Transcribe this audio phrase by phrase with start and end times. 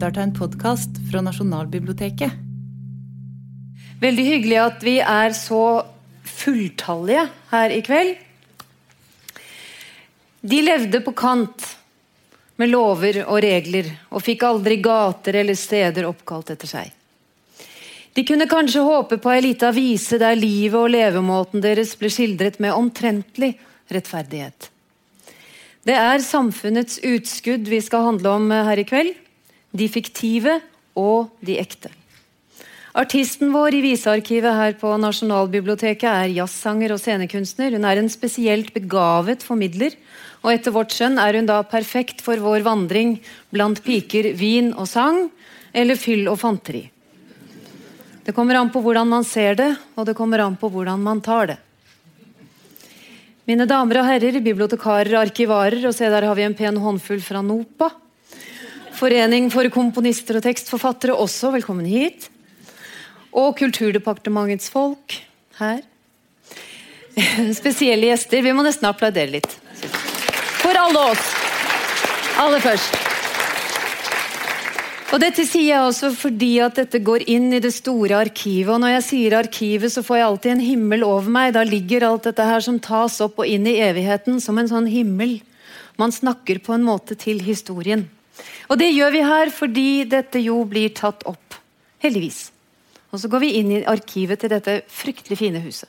[0.00, 2.32] lytter til en podkast fra Nasjonalbiblioteket.
[4.00, 5.82] Veldig hyggelig at vi er så
[6.24, 8.14] fulltallige her i kveld.
[10.40, 11.68] De levde på kant
[12.56, 16.88] med lover og regler og fikk aldri gater eller steder oppkalt etter seg.
[18.16, 22.56] De kunne kanskje håpe på ei lita vise der livet og levemåten deres ble skildret
[22.56, 23.58] med omtrentlig
[23.92, 24.70] rettferdighet.
[25.84, 29.18] Det er samfunnets utskudd vi skal handle om her i kveld.
[29.70, 30.58] De fiktive
[30.98, 31.90] og de ekte.
[32.90, 37.76] Artisten vår i visearkivet her på Nasjonalbiblioteket er jazzsanger og scenekunstner.
[37.76, 39.94] Hun er en spesielt begavet formidler,
[40.42, 43.20] og etter vårt skjønn er hun da perfekt for vår vandring
[43.54, 45.28] blant piker, vin og sang,
[45.70, 46.88] eller fyll og fanteri.
[48.26, 51.22] Det kommer an på hvordan man ser det, og det kommer an på hvordan man
[51.22, 51.60] tar det.
[53.46, 57.40] Mine damer og herrer, bibliotekarer, arkivarer, og se der har vi en pen håndfull fra
[57.42, 57.88] NOPA.
[59.00, 62.26] Forening for komponister og tekstforfattere også, velkommen hit.
[63.32, 65.14] Og Kulturdepartementets folk
[65.56, 65.80] her.
[67.60, 68.44] Spesielle gjester.
[68.44, 69.48] Vi må nesten applaudere litt.
[70.60, 71.30] For alle oss.
[72.44, 73.00] Aller først.
[75.10, 78.74] Og Dette sier jeg også fordi at dette går inn i det store arkivet.
[78.74, 81.54] Og når jeg sier arkivet, så får jeg alltid en himmel over meg.
[81.56, 84.92] Da ligger alt dette her som tas opp og inn i evigheten, som en sånn
[84.92, 85.38] himmel.
[85.96, 88.10] Man snakker på en måte til historien.
[88.70, 91.58] Og det gjør vi her fordi dette jo blir tatt opp.
[92.00, 92.50] Heldigvis.
[93.10, 95.88] Og så går vi inn i arkivet til dette fryktelig fine huset.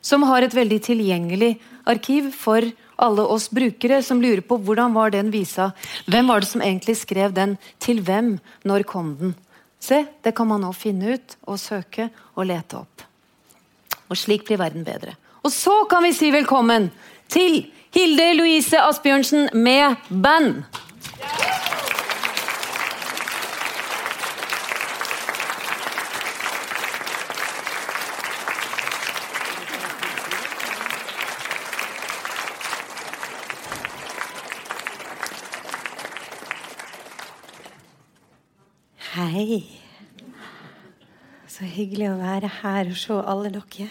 [0.00, 1.56] Som har et veldig tilgjengelig
[1.90, 2.64] arkiv for
[2.98, 5.70] alle oss brukere som lurer på hvordan var den visa.
[6.06, 7.56] Hvem var det som egentlig skrev den?
[7.82, 8.36] Til hvem?
[8.66, 9.34] Når kom den?
[9.78, 13.04] Se, det kan man nå finne ut og søke og lete opp.
[14.08, 15.14] Og slik blir verden bedre.
[15.44, 16.90] Og så kan vi si velkommen
[17.30, 17.60] til
[17.94, 20.64] Hilde Louise Asbjørnsen med band.
[39.38, 39.60] Hei.
[41.46, 43.86] Så hyggelig å være her og se alle dere.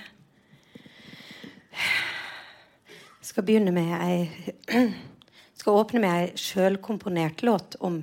[1.71, 4.89] Jeg skal begynne med ei
[5.61, 8.01] skal åpne med ei sjølkomponert låt om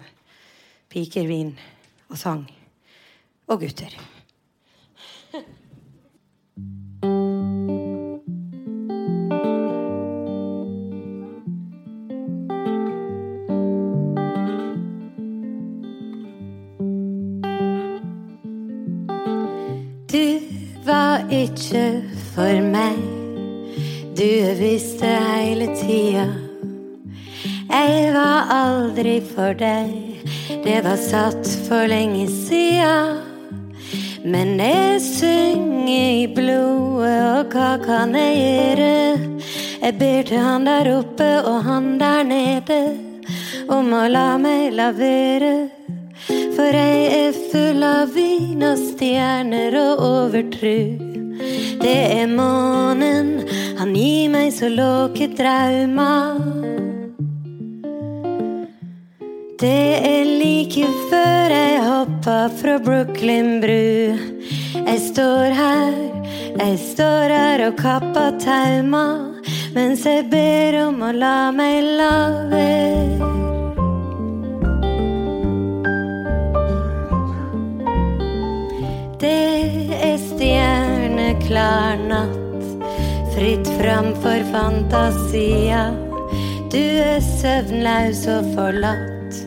[0.89, 1.53] piker, vin
[2.09, 2.47] og sang.
[3.53, 3.93] Og gutter.
[21.31, 22.03] Ikke
[22.35, 22.99] for meg.
[24.15, 26.27] Du visste hele tida.
[27.71, 29.95] Jeg var aldri for deg.
[30.65, 32.95] Det var satt for lenge sia.
[34.25, 38.95] Men jeg synger i blodet, og hva kan jeg gjøre?
[39.85, 42.79] Jeg ber til han der oppe og han der nede
[43.69, 45.53] om å la meg la være.
[46.57, 50.99] For jeg er full av vin og stjerner og overtru.
[51.81, 53.43] Det er månen,
[53.79, 56.39] han gir meg så låke drauma.
[59.59, 64.19] Det er like før jeg hoppa fra Brooklyn bru.
[64.85, 65.95] Jeg står her,
[66.59, 69.31] jeg står her og kapper tauma
[69.75, 72.13] mens jeg ber om å la meg la
[72.53, 73.33] være.
[79.19, 79.54] Det er
[80.45, 82.65] stjerneklar natt,
[83.35, 85.95] fritt fram for fantasia.
[86.73, 89.39] Du er søvnlaus og forlatt,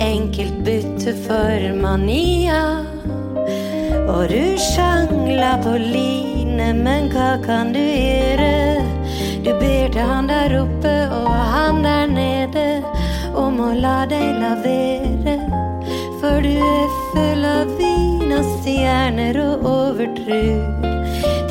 [0.00, 2.62] enkelt bytte for mania.
[4.08, 8.80] Og du sjangler på line, men hva kan du gjøre?
[9.44, 12.66] Du ber til han der oppe og han der nede
[13.36, 15.65] om å la deg la være.
[16.20, 20.46] For du er full av vin og stjerner og overtru.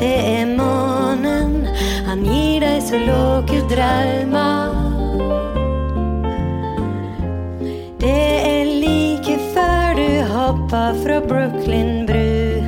[0.00, 1.68] Det er månen,
[2.08, 4.74] han gir deg så låke drømmer
[8.02, 12.60] Det er like før du hoppa fra Brooklyn bru.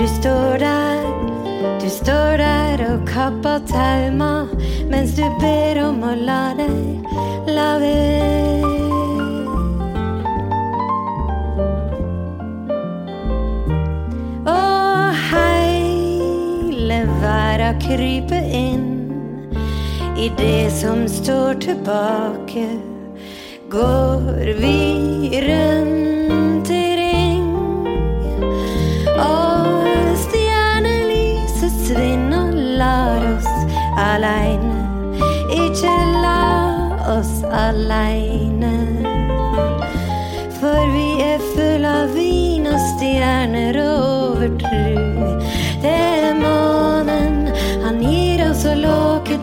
[0.00, 1.04] Du står der,
[1.82, 4.32] du står der og kapper tauma
[4.90, 7.14] mens du ber om å la deg
[7.52, 7.70] la
[17.28, 18.86] verda krype inn
[20.24, 22.66] i det som står tilbake,
[23.70, 24.78] går vi
[25.44, 27.50] rundt i ring.
[29.26, 33.52] Og stjernelyset svinner, lar oss
[34.08, 34.80] aleine.
[35.60, 36.42] Ikke la
[37.18, 37.34] oss
[37.66, 38.77] aleine.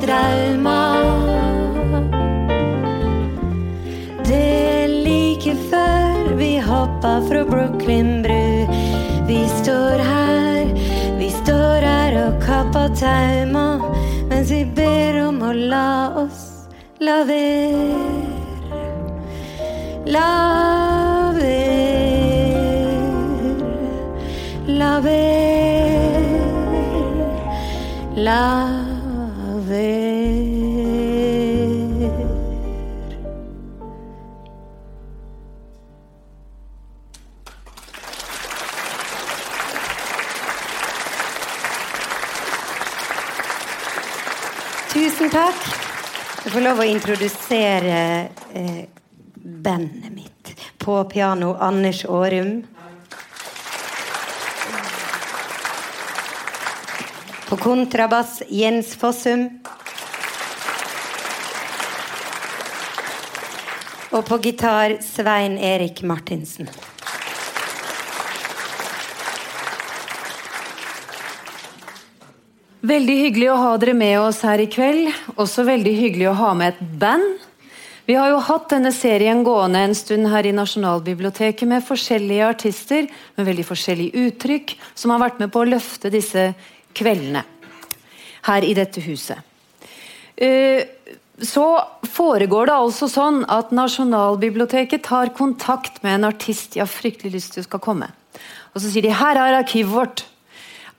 [0.05, 1.05] Draumer.
[4.25, 8.65] Det er like før vi hoppa fra Brooklyn bru.
[9.27, 10.73] Vi står her,
[11.19, 13.67] vi står her og kapper tauma
[14.29, 15.89] mens vi ber om å la
[16.25, 16.45] oss
[16.99, 18.25] la være.
[20.05, 22.45] La være,
[24.67, 26.35] la være,
[28.15, 28.84] la.
[46.55, 47.95] Får lov å introdusere
[48.55, 48.85] eh,
[49.35, 50.51] bandet mitt.
[50.79, 52.61] På piano Anders Aarum.
[57.49, 59.43] På kontrabass Jens Fossum.
[64.15, 66.71] Og på gitar Svein Erik Martinsen.
[72.85, 75.07] Veldig hyggelig å ha dere med oss her i kveld.
[75.41, 77.39] Også veldig hyggelig å ha med et band.
[78.05, 83.07] Vi har jo hatt denne serien gående en stund her i Nasjonalbiblioteket med forskjellige artister
[83.07, 86.51] med veldig forskjellige uttrykk, som har vært med på å løfte disse
[86.93, 87.41] kveldene
[88.51, 89.41] her i dette huset.
[90.37, 90.85] Eh,
[91.41, 91.65] Så
[92.07, 97.57] foregår det altså sånn at Nasjonalbiblioteket tar kontakt med en artist de har fryktelig lyst
[97.57, 98.07] til skal komme.
[98.71, 100.23] Og så sier de 'her er arkivet vårt'.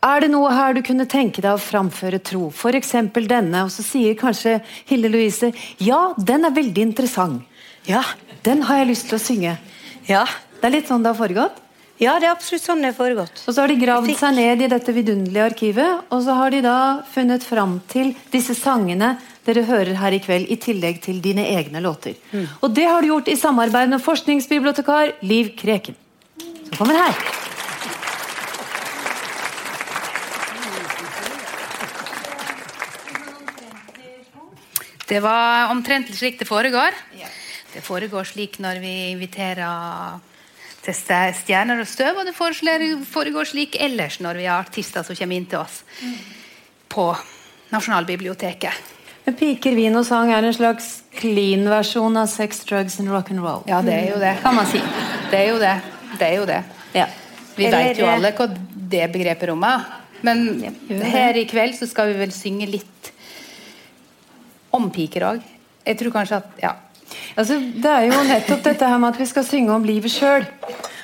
[0.04, 2.48] Er det noe her du kunne tenke deg å framføre tro?
[2.52, 2.92] F.eks.
[3.16, 3.64] denne.
[3.64, 4.60] Og så sier kanskje
[4.90, 7.42] Hille Louise ja, den er veldig interessant.
[7.88, 8.02] Ja.
[8.46, 9.56] Den har jeg lyst til å synge.
[10.06, 10.24] Ja.
[10.60, 11.62] Det er litt sånn det har foregått.
[11.98, 13.42] ja, det er absolutt sånn det har foregått.
[13.46, 16.60] Og så har de gravd seg ned i dette vidunderlige arkivet, og så har de
[16.64, 16.76] da
[17.12, 19.14] funnet fram til disse sangene
[19.46, 22.16] dere hører her i kveld, i tillegg til dine egne låter.
[22.60, 25.96] Og det har du gjort i samarbeid med forskningsbibliotekar Liv Kreken.
[26.66, 27.55] Som kommer her.
[35.06, 36.94] Det var omtrent slik det foregår.
[37.72, 40.18] Det foregår slik når vi inviterer
[40.82, 45.38] til stjerner og støv, og det foregår slik ellers når vi har artister som kommer
[45.38, 45.82] inn til oss
[46.90, 47.08] på
[47.70, 48.94] Nasjonalbiblioteket.
[49.26, 53.42] Men Piker, vin og sang er en slags clean-versjon av sex, drugs and rock and
[53.42, 53.64] roll.
[53.66, 54.82] Ja, det er jo det, kan man si.
[55.32, 55.74] Det er jo det.
[56.14, 56.60] Det er jo det.
[56.94, 57.08] Ja.
[57.56, 58.46] Vi veit vet jo alle hva
[58.94, 59.82] det begrepet rommer.
[60.26, 60.46] Men
[61.02, 63.10] her i kveld så skal vi vel synge litt
[64.76, 65.40] om piker òg.
[65.86, 66.74] Jeg tror kanskje at Ja.
[67.36, 70.46] Altså, det er jo nettopp dette her med at vi skal synge om livet sjøl.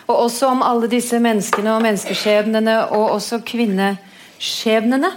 [0.08, 5.12] Og også om alle disse menneskene og menneskeskjebnene, og også kvinneskjebnene.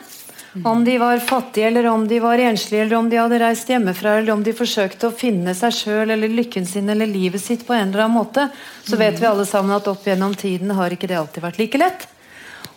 [0.64, 4.20] Om de var fattige, eller om de var enslige, eller om de hadde reist hjemmefra,
[4.20, 7.76] eller om de forsøkte å finne seg sjøl eller lykken sin eller livet sitt på
[7.76, 8.48] en eller annen måte,
[8.88, 11.82] så vet vi alle sammen at opp gjennom tiden har ikke det alltid vært like
[11.82, 12.08] lett.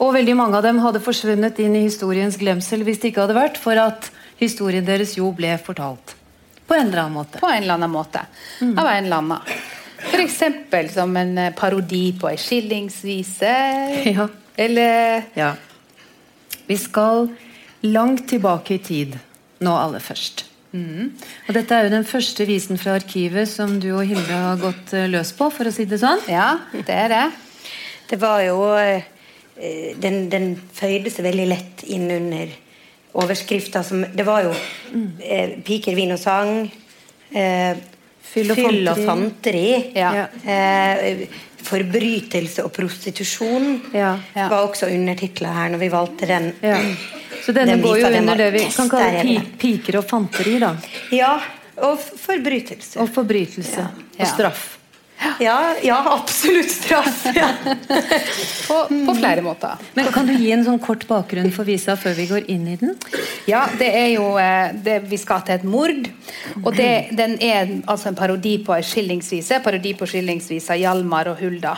[0.03, 3.39] Og veldig mange av dem hadde forsvunnet inn i historiens glemsel hvis det ikke hadde
[3.39, 6.15] vært for at historien deres jo ble fortalt.
[6.69, 7.41] På en eller annen måte.
[7.41, 8.25] På en eller annen måte.
[8.61, 9.39] Av en eller annen.
[10.09, 10.93] F.eks.
[10.95, 13.55] som en eh, parodi på ei skillingsvise.
[14.19, 14.29] Ja.
[14.59, 15.55] Eller Ja.
[16.69, 17.31] Vi skal
[17.81, 19.15] langt tilbake i tid,
[19.65, 20.45] nå aller først.
[21.49, 24.93] Og Dette er jo den første visen fra arkivet som du og Hilde har gått
[24.93, 26.21] eh, løs på, for å si det sånn.
[26.29, 27.23] Ja, det er det.
[28.11, 29.07] Det var jo eh,
[29.99, 32.53] Den, den føyde seg veldig lett inn under
[33.19, 34.55] overskrifta som Det var jo
[35.25, 36.71] eh, piker, vin og sang.
[37.33, 37.77] Eh,
[38.29, 39.69] Fyll og fyll og fanteri.
[39.97, 40.27] Ja.
[40.45, 41.27] Eh,
[41.69, 44.19] forbrytelse og prostitusjon Ja.
[44.37, 44.49] Ja.
[44.49, 46.53] var også undertitla her når vi valgte den.
[46.63, 46.79] Ja.
[47.45, 50.59] Så denne Den går jo under det vi kan kalle pi piker og fanteri.
[50.61, 50.75] da.
[51.13, 51.41] Ja,
[51.77, 52.99] og forbrytelse.
[53.01, 53.89] Og forbrytelse.
[54.19, 54.25] Ja.
[54.25, 54.78] Og straff.
[55.41, 57.27] Ja, ja absolutt straff.
[57.39, 57.49] Ja.
[58.69, 59.77] På, på flere måter.
[59.95, 62.77] Men Kan du gi en sånn kort bakgrunn for visa før vi går inn i
[62.81, 62.95] den?
[63.49, 66.09] Ja, det er jo eh, det, Vi skal til et mord.
[66.63, 69.61] Og det, den er altså en parodi på ei skillingsvise.
[69.65, 71.77] Parodi på skillingsvisa 'Hjalmar og Hulda'.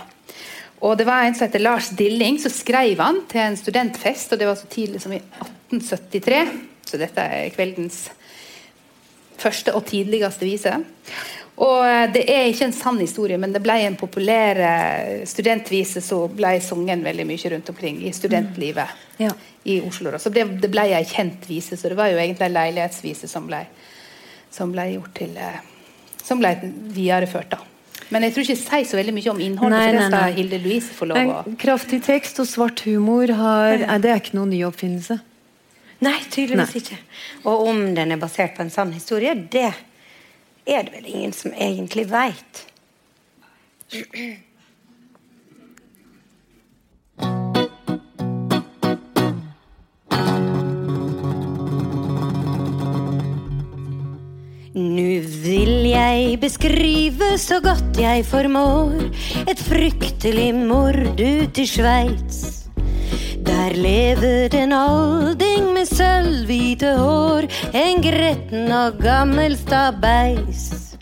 [0.80, 4.32] Og det var en som heter Lars Dilling, så skrev han til en studentfest.
[4.32, 6.40] Og det var så tidlig som i 1873.
[6.88, 8.06] Så dette er kveldens
[9.40, 10.72] første og tidligste vise.
[11.60, 16.00] Og eh, Det er ikke en sann historie, men det ble en populær eh, studentvise
[16.04, 19.26] som ble sunget veldig mye rundt omkring i studentlivet Mm.
[19.26, 19.32] Ja.
[19.68, 20.14] i Oslo.
[20.18, 23.44] Så det, det ble ei kjent vise, så det var jo egentlig en leilighetsvise som
[23.50, 23.58] ble,
[24.50, 25.58] som ble gjort til eh,
[26.24, 26.54] Som ble
[26.94, 27.58] videreført, da.
[28.10, 30.32] Men jeg tror ikke jeg sier så veldig mye om innholdet, Nei, for det skal
[30.38, 34.36] Hilde Louise få lov å En kraftig tekst og svart humor har, det er ikke
[34.38, 35.18] noen ny oppfinnelse.
[36.00, 36.80] Nei, tydeligvis Nei.
[36.80, 36.98] ikke.
[37.44, 39.68] Og om den er basert på en sann historie, det
[40.70, 42.66] er det vel ingen som egentlig veit.
[54.74, 58.94] Nu vil jeg beskrive så godt jeg formår
[59.50, 62.59] et fryktelig mord ut i Sveits.
[63.50, 70.94] Der lever en alding med sølvhvite hår, en gretten og gammel stabeis.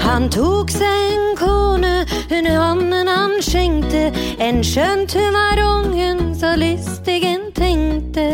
[0.00, 1.92] Han tok seg en kone,
[2.30, 4.06] under hånden han skjenkte,
[4.40, 8.28] en skjønt hun var ungen, så listigen tenkte.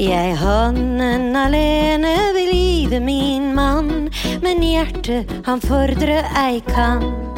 [0.00, 4.08] Jeg hånden alene vil give min mann,
[4.42, 7.29] men hjertet han fordre ei kan.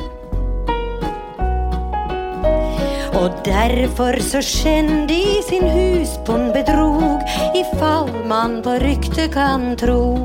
[3.12, 7.20] Og derfor så skjendig sin husbond bedrog,
[7.54, 10.16] i fall man på rykte kan tro.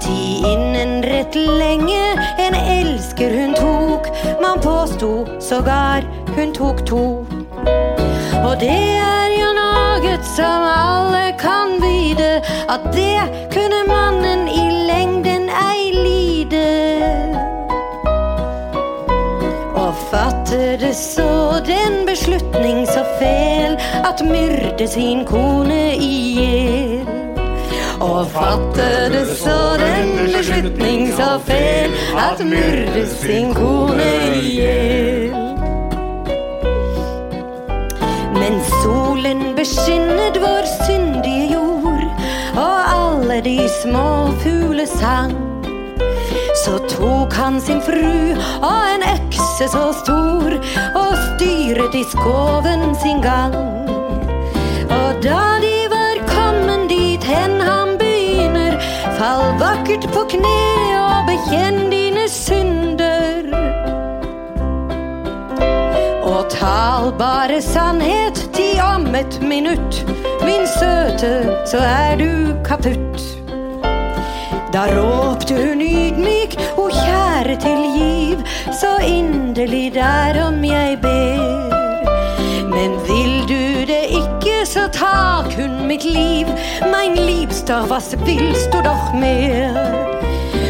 [0.00, 0.20] Ti
[0.52, 2.00] innen rett lenge
[2.40, 4.08] en elsker hun tok,
[4.40, 7.04] man påsto sågar hun tok to.
[8.40, 12.40] Og det er jo noe som alle kan vite,
[12.72, 13.20] at det
[13.52, 14.29] kunne mannen
[20.50, 27.08] fattede så den beslutning så fel at myrde sin kone i hjel.
[28.00, 35.30] Og fattede så den beslutning så fel at myrde sin kone i hjel.
[38.34, 42.04] Men solen beskinnet vår syndige jord,
[42.56, 45.36] og alle de små fugler sang.
[46.64, 49.02] Så tok han sin fru og en
[49.60, 50.52] økse så stor,
[50.96, 53.54] og styret i skoven sin gang.
[54.88, 58.78] Og da de var kommet dit hen han begynner,
[59.18, 60.62] fall vakkert på kne
[60.96, 63.50] og bekjenn dine synder.
[66.24, 70.04] Og tal bare sannhet til om et minutt.
[70.40, 73.39] Min søte, så er du kaputt.
[74.72, 78.42] Da råpte hun ydmyk, o kjære tilgiv,
[78.80, 81.74] så inderlig derom jeg ber.
[82.70, 86.46] Men vil du det ikke, så ta kun mitt liv,
[86.92, 89.74] mein liebster, was willst du doch mer?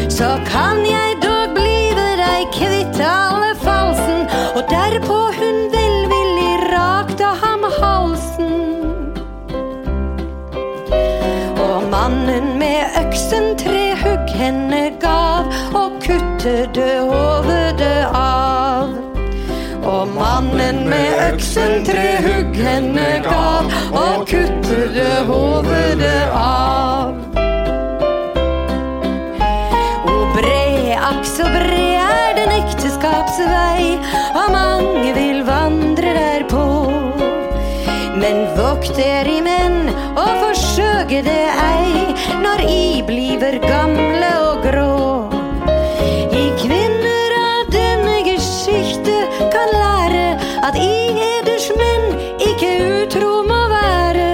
[0.09, 5.80] Så kan jeg dog blive deg kvitt alle falsen, og derpå hun velvillig
[12.61, 18.91] med øksen tre hugg henne gav, og kuttede hovedet av.
[19.91, 23.71] Og mannen med øksen tre hugg henne gav,
[24.03, 27.15] og kuttede hovedet av.
[30.11, 33.97] O bre, akk så bre er den ekteskapsvei,
[34.35, 35.90] og mange vil vandre.
[38.21, 42.13] Men vokt er i menn, og forsøke det ei,
[42.43, 44.91] når i bliver gamle og grå.
[46.29, 49.15] I kvinner av denne geschichte
[49.55, 50.27] kan lære
[50.67, 50.93] at i
[51.31, 54.29] eders menn ikke utro må være.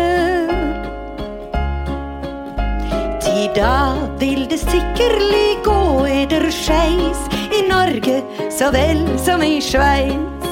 [3.23, 3.77] Ti da
[4.19, 5.79] vil det sikkerlig gå
[6.11, 7.23] eder skeis
[7.55, 8.19] i Norge
[8.51, 10.46] så vel som i Sveits.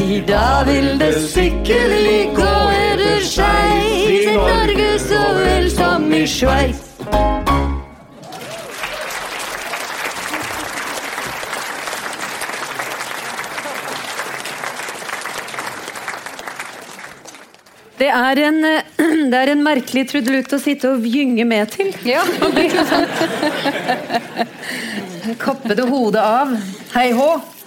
[0.00, 6.86] Ti da vil det sikkerlig gå eder skeis i Norge så vel som i Sveits.
[18.00, 21.92] Det er en, eh, det er en merkelig trudelutt å sitte og gynge med til.
[22.08, 22.24] Ja.
[25.44, 26.56] Kappede hodet av.
[26.96, 27.59] Hei hå.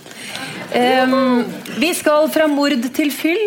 [0.74, 1.44] Em,
[1.80, 3.44] vi skal fra mord til fyll.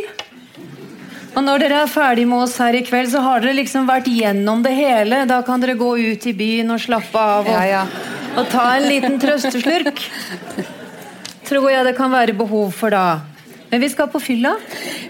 [1.37, 4.07] Og når dere er ferdig med oss her i kveld, så har dere liksom vært
[4.09, 5.25] gjennom det hele.
[5.29, 7.83] Da kan dere gå ut i byen og slappe av og, Ja, ja.
[8.41, 10.01] og ta en liten trøsteslurk.
[11.47, 13.21] Tror jeg det kan være behov for da.
[13.71, 14.55] Men vi skal på fylla.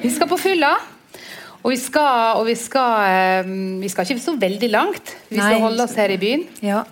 [0.03, 0.75] Vi skal på fylla.
[1.63, 3.47] Og vi skal, og vi skal,
[3.83, 5.17] vi skal ikke så veldig langt.
[5.31, 5.63] Vi skal Nei.
[5.63, 6.45] holde oss her i byen.
[6.63, 6.83] Ja.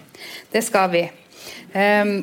[0.50, 1.04] Det skal vi.
[1.74, 2.16] Ehm,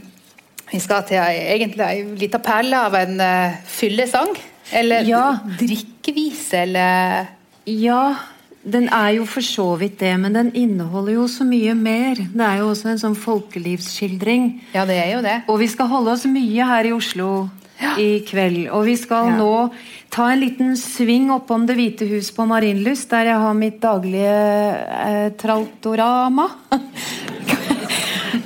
[0.72, 4.36] vi skal til egentlig ei lita perle av en uh, fyllesang.
[4.74, 5.38] Eller Ja.
[5.60, 7.28] drikkevise, eller
[7.68, 8.16] Ja,
[8.64, 12.16] den er jo for så vidt det, men den inneholder jo så mye mer.
[12.16, 14.62] Det er jo også en sånn folkelivsskildring.
[14.74, 15.42] Ja, det er jo det.
[15.50, 17.50] Og vi skal holde oss mye her i Oslo
[17.98, 18.70] i kveld.
[18.72, 19.38] Og vi skal Ja.
[19.38, 19.72] nå
[20.12, 24.30] ta en liten sving oppom Det hvite hus på Marienlyst, der jeg har mitt daglige
[24.30, 26.48] eh, traltorama.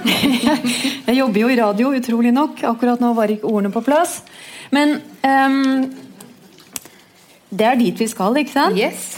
[0.05, 2.63] jeg jobber jo i radio, utrolig nok.
[2.71, 4.19] Akkurat nå var ikke ordene på plass.
[4.75, 5.85] Men um,
[7.49, 8.77] det er dit vi skal, ikke sant?
[8.79, 9.15] Yes.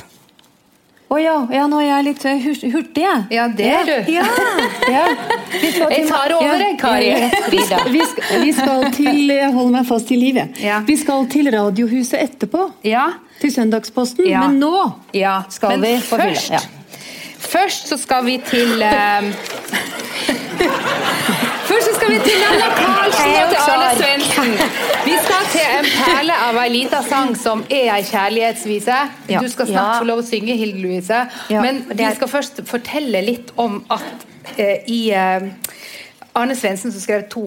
[1.08, 3.20] Å ja, ja, nå er jeg litt eh, hurtig, jeg.
[3.32, 4.10] Ja, det er du.
[4.12, 4.26] Ja,
[4.92, 5.04] ja.
[5.54, 7.14] Vi Jeg tar over, jeg, Kari.
[7.54, 8.02] Vi skal, vi
[8.44, 10.60] vi skal til holder meg fast i livet.
[10.88, 12.66] Vi skal til Radiohuset etterpå.
[12.84, 13.06] Ja.
[13.40, 14.28] Til Søndagsposten.
[14.28, 14.74] Men nå
[15.16, 15.40] ja.
[15.54, 16.60] skal Men vi på først, Ja.
[17.40, 19.32] først så skal vi til ehm,
[21.70, 24.54] Først skal vi til Nanna Karlsen og til Arne Svendsen.
[25.06, 29.00] Vi skal til en perle av ei lita sang som er ei kjærlighetsvise.
[29.32, 29.42] Ja.
[29.44, 31.26] Du skal snart få lov å synge, Hilde Louise.
[31.52, 31.64] Ja.
[31.64, 35.50] Men vi skal først fortelle litt om at eh, i eh,
[36.38, 37.42] Arne Svendsen som skrev to,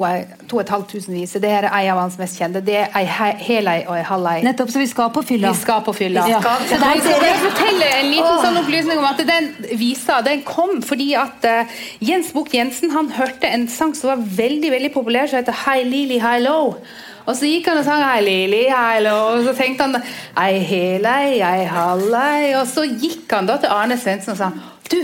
[0.50, 1.42] to og et halvt tusen viser.
[1.42, 2.62] Det er ei av hans mest kjente.
[2.66, 4.40] Det er ei he- ei og ei halv ei.
[4.46, 5.52] Nettopp, så vi skal på fylla.
[5.54, 6.24] Vi skal på fylla.
[6.28, 6.40] Ja.
[6.42, 9.50] Så Så der skal ser jeg forteller fortelle en liten sånn opplysning om at den
[9.78, 14.26] visa den kom fordi at uh, Jens Bukk Jensen han hørte en sang som var
[14.42, 16.74] veldig veldig populær, som heter High Lily High Low.
[17.28, 19.14] Og så gikk han og sang hei, Lili, hei, lo.
[19.36, 20.02] og så tenkte han
[20.40, 24.38] ei helei, ei, ei halv ei, og så gikk han da til Arne Svendsen og
[24.40, 24.48] sa
[24.90, 24.96] du,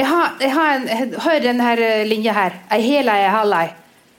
[0.00, 2.54] jeg har, jeg har en, jeg, hør denne eh, linja her.
[2.72, 3.74] Ei hel ei, ei halv.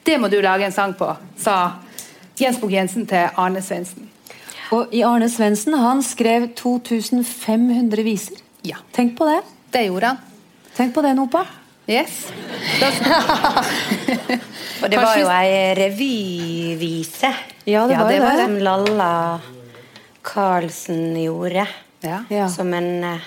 [0.06, 1.08] Det må du lage en sang på,
[1.38, 1.56] sa
[2.38, 4.08] Jens Bukk Jensen til Arne Svendsen.
[4.72, 8.38] Og i Arne Svendsen han skrev 2500 viser.
[8.66, 8.78] Ja.
[8.94, 9.40] Tenk på det.
[9.74, 10.22] Det gjorde han.
[10.76, 11.42] Tenk på det, Nopa.
[11.90, 12.28] Yes.
[14.82, 17.30] Og det var jo ei revyvise.
[17.66, 18.44] Ja, det Ja, var det jo var det.
[18.46, 19.40] Som Lalla
[20.22, 21.66] Karlsen gjorde.
[22.02, 22.24] ja.
[22.30, 22.48] Ja.
[22.48, 23.20] Som en eh,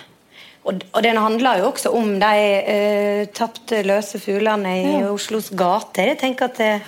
[0.65, 5.11] og, og den handler jo også om de uh, tapte løse fuglene i Ja.
[5.13, 6.09] Oslos gater.
[6.13, 6.81] Jeg tenker at det,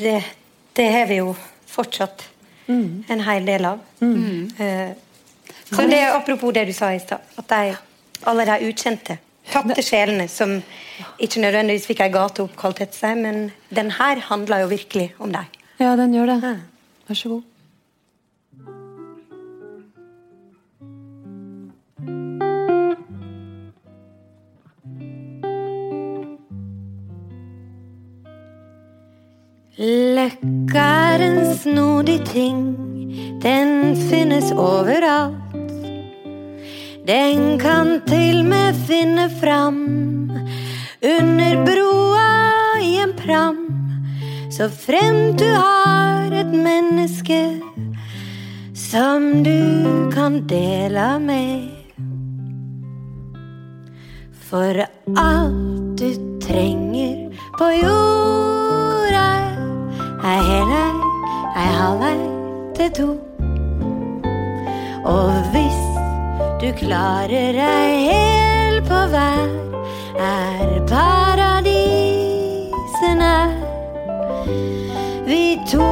[0.00, 0.18] det,
[0.76, 1.32] det har vi jo
[1.70, 2.26] fortsatt
[2.70, 3.80] en hel del av.
[4.00, 4.92] Eh,
[5.70, 7.74] så det er apropos det du sa i stad, at de,
[8.30, 9.16] alle de ukjente,
[9.50, 10.56] tapte sjelene som
[11.18, 15.32] ikke nødvendigvis fikk ei gate oppkalt etter seg, men den her handler jo virkelig om
[15.34, 15.58] deg.
[15.80, 16.54] Ja, den gjør det.
[17.08, 17.49] Vær så god.
[29.80, 32.58] Løkka er en snodig ting,
[33.40, 35.40] den finnes overalt.
[37.08, 39.78] Den kan til med finne fram
[41.00, 42.26] under broa
[42.84, 43.62] i en pram.
[44.52, 47.40] Så fremt du har et menneske
[48.76, 51.72] som du kan dele med.
[54.44, 54.84] For
[55.16, 56.10] alt du
[56.44, 58.49] trenger på jorda
[60.24, 60.92] ei hel ei,
[61.56, 62.18] ei halv ei
[62.76, 63.08] til to.
[65.08, 65.80] Og hvis
[66.60, 69.48] du klarer ei hel på hver,
[70.20, 71.64] er paradiset
[73.22, 73.56] nær.
[75.30, 75.88] Vi to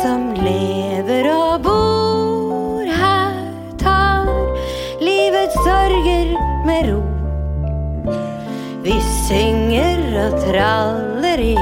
[0.00, 3.36] som lever og bor her,
[3.84, 4.24] tar
[5.04, 6.32] livets sorger
[6.64, 7.00] med ro.
[8.80, 8.96] Vi
[9.28, 11.54] synger og traller i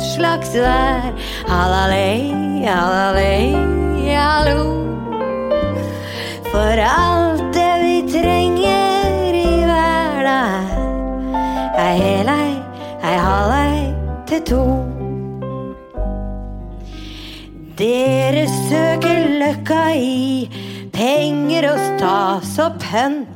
[0.00, 1.12] slags vær.
[1.48, 2.32] Halalei,
[2.64, 3.54] halalei,
[4.16, 4.62] hallo.
[6.50, 10.66] For alt det vi trenger i hverdag
[11.78, 12.50] er ei helei,
[13.04, 13.84] ei, ei halv ei
[14.26, 14.64] til to.
[17.80, 20.50] Dere søker løkka i
[20.92, 23.29] penger og stas og pønt.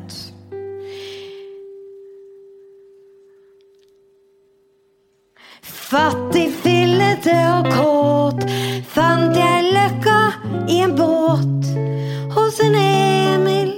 [5.85, 8.45] Fattig, fillete og kåt
[8.89, 10.19] fant jeg løkka
[10.73, 11.67] i en båt.
[12.33, 13.75] Hos en Emil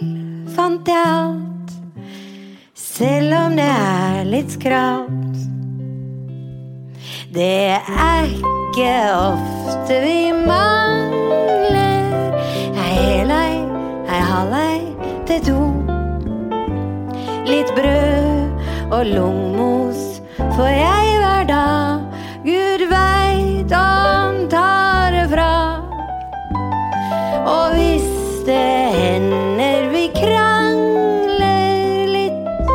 [0.55, 1.73] fant jeg alt,
[2.79, 5.40] selv om det er litt skralt.
[7.35, 11.75] Det er ikke ofte vi mangler
[12.87, 14.79] ei helei, ei, ei halv ei
[15.29, 15.59] til to.
[17.51, 20.23] Litt brød og lungmos
[20.55, 21.86] får jeg hver dag.
[27.47, 28.07] Og hvis
[28.47, 32.71] det hender vi krangler litt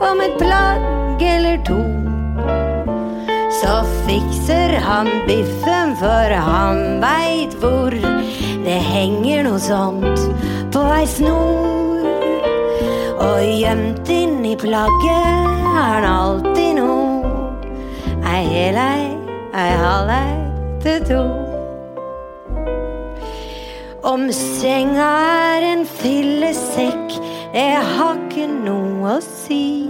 [0.00, 1.80] om et plagg eller to,
[3.60, 7.92] så fikser han biffen, for han veit hvor
[8.64, 10.24] det henger noe sånt
[10.72, 12.08] på ei snor.
[13.20, 17.36] Og gjemt inn i plagget har han alltid noe.
[18.32, 19.12] Ei helei,
[19.52, 20.26] ei halvei
[20.80, 21.49] til to.
[24.20, 25.04] Om senga
[25.56, 27.14] er en fillesekk,
[27.54, 29.88] det har ikke noe å si.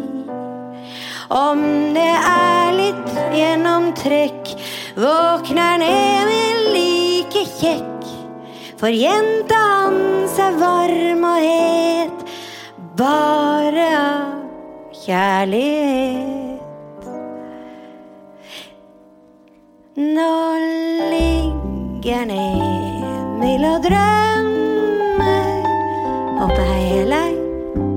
[1.35, 1.65] Om
[1.97, 4.53] det er litt gjennomtrekk,
[4.95, 8.07] våkner Emil like kjekk.
[8.79, 12.25] For jenta hans er varm og het,
[13.03, 16.69] bare av kjærlighet.
[19.99, 20.35] Nå
[21.17, 22.70] ligger han
[23.41, 25.47] Emil og drømmer
[26.45, 27.31] om jeg er lei,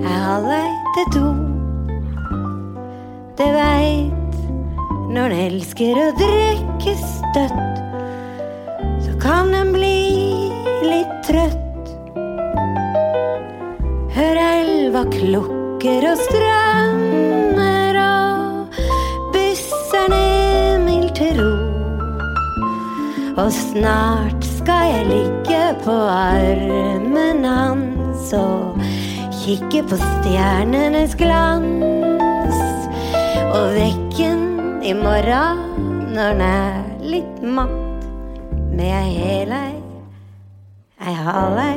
[0.08, 1.23] er halv ei til to.
[3.36, 4.38] Det veit
[5.12, 7.82] når en elsker å drikke støtt,
[9.03, 9.99] så kan en bli
[10.88, 11.91] litt trøtt.
[14.15, 18.79] Hør elva klukker og strømmer og
[19.36, 20.08] bysser
[20.88, 21.53] mildt til ro.
[23.43, 28.80] Og snart skal jeg ligge på armen hans og
[29.41, 32.62] kikke på stjernenes glans.
[33.52, 34.45] Og vekken
[34.80, 35.60] i morgen
[36.13, 38.08] når den er litt matt,
[38.71, 39.73] med ei helei,
[41.02, 41.76] ei, ei halv ei.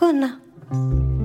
[0.00, 1.15] God natt.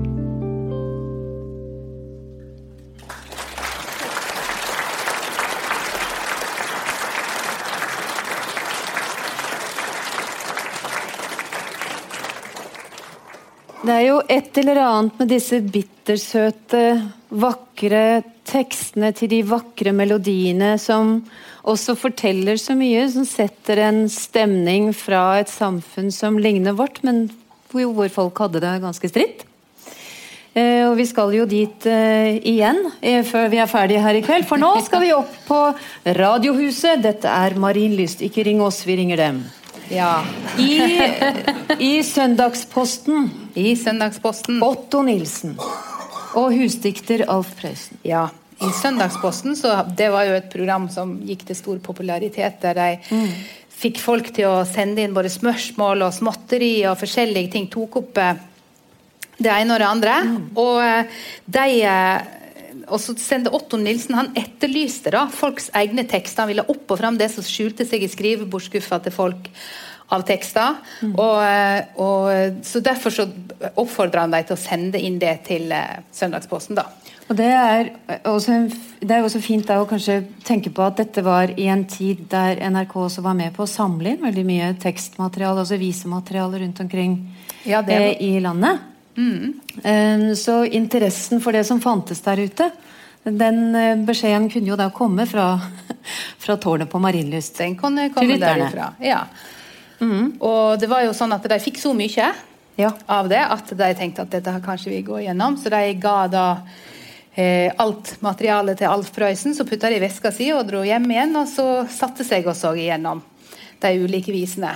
[13.82, 16.82] Det er jo et eller annet med disse bittersøte,
[17.34, 21.16] vakre tekstene til de vakre melodiene som
[21.66, 27.24] også forteller så mye, som setter en stemning fra et samfunn som ligner vårt, men
[27.72, 29.42] hvor, folk hadde det ganske stritt.
[30.54, 34.22] Eh, og vi skal jo dit eh, igjen eh, før vi er ferdige her i
[34.22, 35.58] kveld, for nå skal vi opp på
[36.20, 37.02] Radiohuset.
[37.02, 38.22] Dette er Marienlyst.
[38.22, 39.42] Ikke ring oss, vi ringer dem.
[39.90, 40.24] Ja.
[40.58, 40.78] I,
[41.78, 44.62] I Søndagsposten I Søndagsposten.
[44.62, 45.56] Otto Nilsen
[46.38, 47.98] og husdikter Alf Prøysen.
[48.06, 48.28] Ja.
[48.62, 53.24] I Søndagsposten, så det var jo et program som gikk til stor popularitet, der de
[53.82, 57.66] fikk folk til å sende inn både spørsmål og småtteri og forskjellige ting.
[57.72, 58.38] Tok opp eh,
[59.42, 60.14] det ene og det andre.
[60.62, 61.24] Og eh,
[61.58, 61.66] de
[62.72, 66.44] eh, og så sendte Otto Nilsen han etterlyste da folks egne tekster.
[66.44, 69.50] Han ville opp og fram det som skjulte seg i skrivebordsskuffa til folk
[70.12, 70.80] av tekster.
[71.12, 73.28] Og, eh, og, så Derfor så
[73.76, 76.76] oppfordra han dem til å sende inn det til eh, Søndagsposten.
[76.76, 76.88] da.
[77.30, 77.88] Og det er,
[78.28, 78.58] også,
[79.00, 82.26] det er også fint da å kanskje tenke på at dette var i en tid
[82.32, 86.82] der NRK også var med på å samle inn veldig mye tekstmateriale, altså visemateriale rundt
[86.84, 87.16] omkring
[87.64, 88.91] Ja, det eh, i landet.
[89.16, 92.70] Eh, så interessen for det som fantes der ute,
[93.24, 95.50] den eh, beskjeden kunne jo da komme fra,
[96.44, 97.58] fra tårnet på Marienlyst.
[97.60, 98.92] Den kunne komme derifra.
[99.04, 99.24] Ja.
[100.02, 102.32] Og det var jo sånn at de fikk så mye
[102.80, 102.88] Ja.
[103.06, 105.54] av det at de tenkte at dette kanskje vi går gjennom.
[105.60, 106.46] Så de ga da
[107.36, 111.06] eh, alt materialet til Alf Prøysen, så putta de i veska si og dro hjem
[111.12, 111.36] igjen.
[111.38, 113.22] Og så satte seg og så igjennom
[113.82, 114.72] de ulike visene.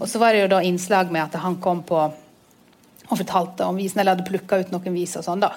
[0.00, 2.02] Og så var det jo da innslag med at han kom på
[3.08, 5.52] og fortalte om visen, eller hadde plukka ut noen vis og sånn, da.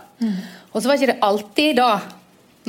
[0.71, 1.89] Og så var ikke det alltid da,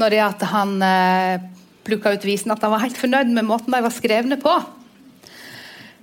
[0.01, 1.45] når det at han eh,
[1.87, 4.55] plukka ut visen, at han var helt fornøyd med måten de var skrevne på.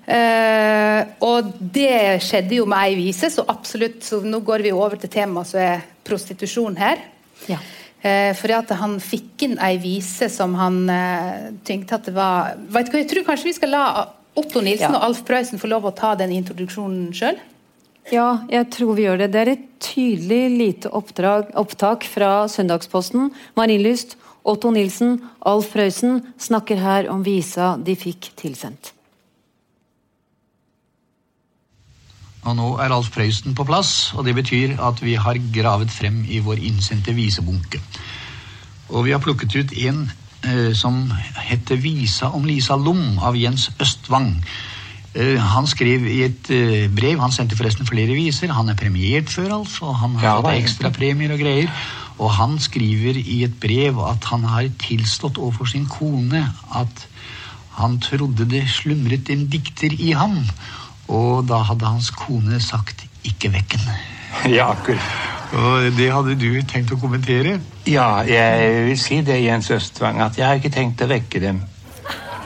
[0.09, 3.99] Eh, og det skjedde jo med ei vise, så absolutt.
[4.05, 7.03] Så nå går vi over til temaet som er prostitusjon her.
[7.49, 7.59] Ja.
[8.01, 12.53] Eh, fordi at han fikk inn ei vise som han eh, tenkte at det var
[12.71, 13.81] Vet du hva, Jeg tror kanskje vi skal la
[14.39, 14.93] Otto Nilsen Ja.
[14.95, 17.35] og Alf Prøysen få lov å ta den introduksjonen sjøl.
[18.09, 19.31] Ja, jeg tror vi gjør det.
[19.33, 23.29] Det er et tydelig lite oppdrag, opptak fra Søndagsposten.
[23.57, 24.17] Marienlyst,
[24.49, 28.95] Otto Nilsen, Alf Røysen snakker her om visa de fikk tilsendt.
[32.47, 36.23] Og nå er Alf Prøysen på plass, og det betyr at vi har gravet frem
[36.25, 37.81] i vår innsendte visebunke.
[38.89, 40.07] Og vi har plukket ut en
[40.47, 44.39] eh, som heter 'Visa om Lisa Lom' av Jens Østvang.
[45.15, 49.31] Eh, han skrev i et eh, brev, han sendte forresten flere viser, han er premiert
[49.33, 51.71] før, altså, han har Ja, det er ekstrapremier og greier.
[52.19, 56.43] Og han skriver i et brev at han har tilstått overfor sin kone
[56.75, 57.05] at
[57.79, 60.35] han trodde det slumret en dikter i ham.
[61.07, 63.99] Og da hadde hans kone sagt 'ikke vekk den'.
[64.57, 65.01] Ja, akkurat.
[65.53, 67.59] Og det hadde du tenkt å kommentere?
[67.87, 71.63] Ja, jeg vil si det, Jens Østvang, at jeg har ikke tenkt å vekke dem.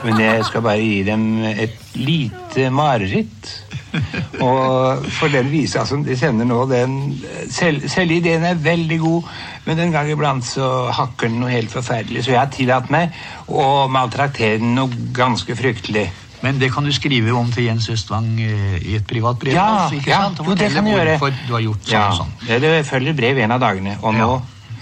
[0.04, 3.52] Men jeg skal bare gi dem et lite mareritt.
[4.42, 6.96] Og for den visa som de sender nå, den
[7.52, 9.28] selv, Selve ideen er veldig god,
[9.68, 12.24] men en gang iblant så hakker den noe helt forferdelig.
[12.26, 13.14] Så jeg har tillatt meg
[13.48, 16.08] å maltraktere den noe ganske fryktelig.
[16.44, 19.54] Men det kan du skrive om til Jens Østvang eh, i et privat brev?
[19.56, 20.42] Ja, altså, ikke ja sant?
[20.44, 21.14] Jo, det kan du gjøre.
[21.48, 22.34] du har gjort sånn Ja, sånn.
[22.50, 23.96] det, det følger brev en av dagene.
[24.02, 24.28] Og nå.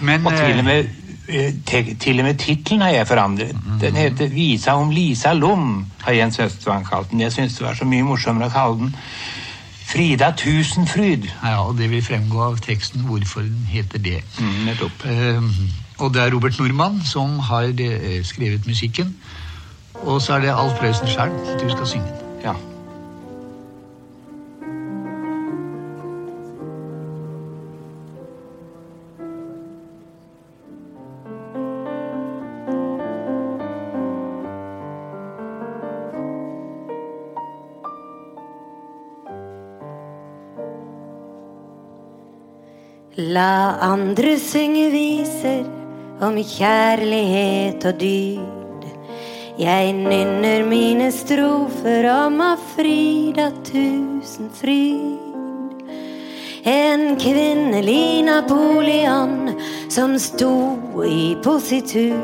[0.02, 0.90] Men, Og til og eh, med,
[1.28, 3.54] eh, te- til og med tittelen har jeg forandret.
[3.54, 3.78] Mm.
[3.80, 7.20] Den heter 'Visa om Lisa Lom', har Jens Østvang kalt den.
[7.20, 8.96] Jeg syns det var så mye morsommere å kalle den
[9.86, 11.28] 'Frida Tusenfryd'.
[11.44, 14.22] Ja, og det vil fremgå av teksten hvorfor den heter det.
[14.40, 15.04] Mm, nettopp.
[15.04, 15.42] Eh,
[15.98, 19.14] og det er Robert Nordmann som har eh, skrevet musikken.
[19.94, 21.30] Og så er det Alf Prøysen sjøl
[21.62, 22.06] du skal synge.
[22.06, 22.40] den.
[22.44, 22.52] Ja.
[43.30, 45.62] La andre synge viser
[46.24, 48.86] om kjærlighet og dyd.
[49.60, 55.20] Jeg nynner mine strofer om av Frida Tusenfryd.
[56.66, 59.54] En kvinnelig Napoleon
[59.92, 60.54] som sto
[61.06, 62.18] i positur.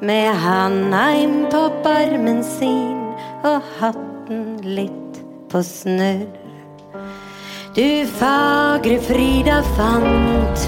[0.00, 3.08] Med handa innpå barmen sin
[3.44, 6.47] og hatten litt på snurr.
[7.78, 10.58] Du fagre Frida fant,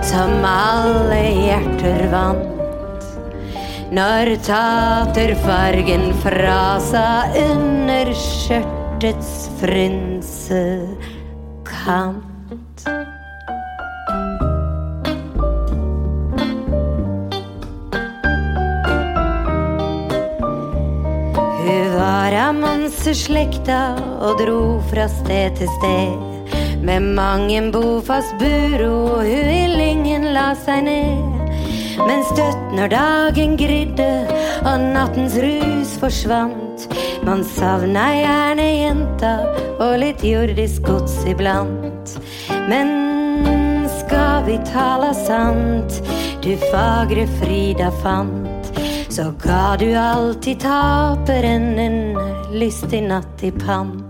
[0.00, 3.04] som alle hjerter vant.
[3.92, 10.96] Når taterfargen frasa under skjørtets frynsekant.
[21.60, 26.33] Hun var av manseslekta og dro fra sted til sted.
[26.84, 31.52] Med mang bofast buro lyngen la seg ned.
[32.06, 34.08] Men støtt når dagen grydde
[34.66, 36.88] og nattens rus forsvant.
[37.24, 39.34] Man savna gjerne jenta
[39.78, 42.18] og litt jordisk gods iblant.
[42.68, 42.92] Men
[44.00, 46.02] skal vi tala sant,
[46.44, 48.54] du fagre Frida fant
[49.14, 51.98] så ga du alltid taperen en
[52.50, 54.03] lystig natt i pant.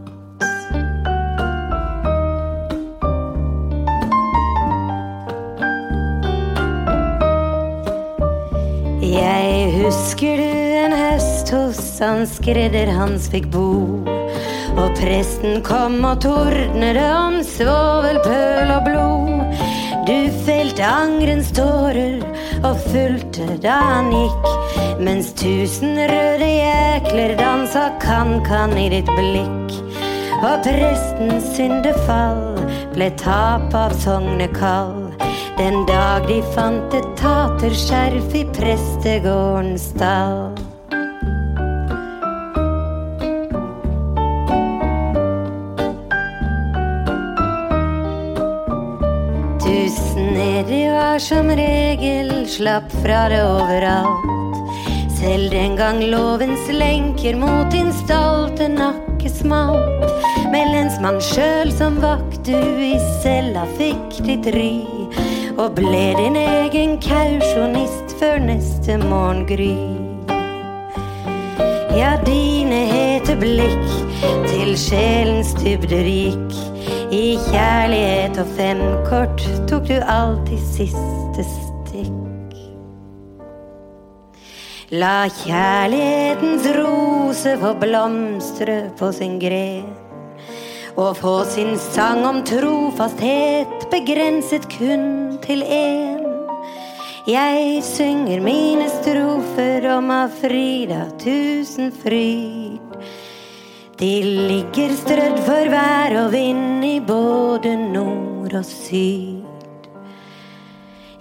[9.84, 13.68] Husker du en høst hos han skredder hans fikk bo.
[14.80, 19.60] Og presten kom og tordnet om svovelpøl og blod.
[20.08, 20.16] Du
[20.46, 22.24] felte angrens tårer
[22.64, 24.50] og fulgte da han gikk.
[25.04, 29.78] Mens tusen røde jækler dansa kan-kan i ditt blikk.
[30.40, 32.56] Og prestens syndefall
[32.96, 35.03] ble tap av sognekall.
[35.54, 40.48] Den dag de fant et taterskjerf i prestegårdens stall.
[49.62, 54.58] Du snedig var som regel slapp fra det overalt.
[55.20, 60.10] Selv den gang lovens lenker mot din stolte nakke smalt.
[60.50, 64.93] Med lensmann sjøl som vakt du i cella fikk ditt ry.
[65.54, 69.76] Og ble din egen kausjonist før neste morgengry.
[71.94, 73.92] Ja, dine hete blikk
[74.48, 76.58] til sjelens dybde rik.
[77.14, 82.58] I kjærlighet og femkort tok du alltid siste stikk.
[84.90, 90.03] La kjærlighetens rose få blomstre på sin gren.
[90.94, 96.22] Og få sin sang om trofasthet begrenset kun til én.
[97.26, 102.94] Jeg synger mine strofer om av Frida Tusenfryd.
[103.98, 109.42] De ligger strødd for vær og vind i både nord og syd.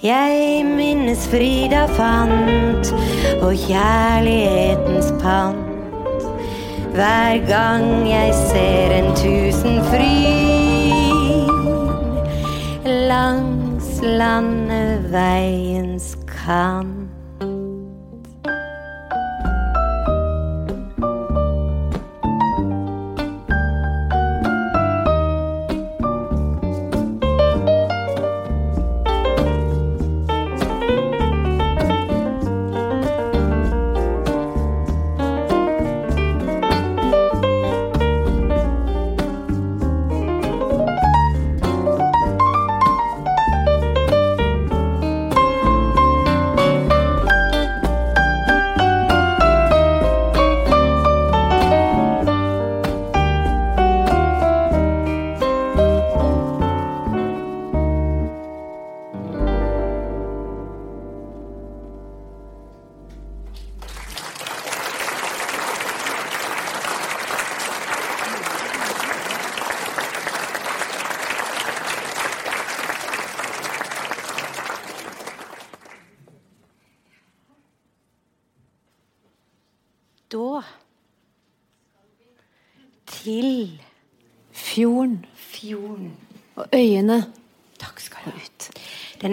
[0.04, 2.94] Jeg minnes Frida fant
[3.42, 5.73] og kjærlighetens pant.
[6.94, 10.04] Hver gang jeg ser en tusenfryd
[12.86, 17.03] langs landeveiens kant.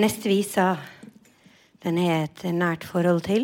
[0.01, 0.79] Neste visa
[1.85, 3.43] den er et nært forhold til.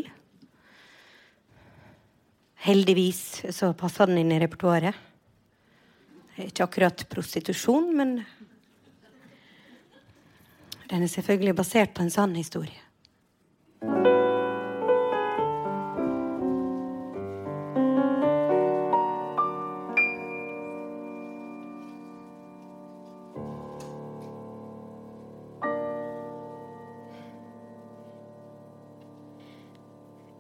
[2.65, 3.21] Heldigvis
[3.53, 4.97] så passa den inn i repertoaret.
[6.37, 8.17] Er ikke akkurat prostitusjon, men
[10.89, 12.81] den er selvfølgelig basert på en sann historie.